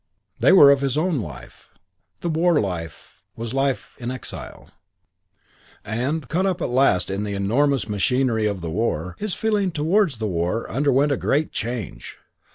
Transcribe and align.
They 0.39 0.51
were 0.51 0.71
of 0.71 0.81
his 0.81 0.97
own 0.97 1.19
life: 1.21 1.69
the 2.21 2.29
war 2.29 2.59
life 2.59 3.21
was 3.35 3.53
life 3.53 3.95
in 3.99 4.09
exile. 4.09 4.71
And, 5.85 6.27
caught 6.27 6.47
up 6.47 6.59
at 6.59 6.69
last 6.69 7.11
in 7.11 7.23
the 7.23 7.35
enormous 7.35 7.87
machinery 7.87 8.47
of 8.47 8.61
the 8.61 8.71
war, 8.71 9.15
his 9.19 9.35
feelings 9.35 9.73
towards 9.73 10.17
the 10.17 10.25
war 10.25 10.67
underwent 10.71 11.11
a 11.11 11.17
great 11.17 11.51
change. 11.51 12.17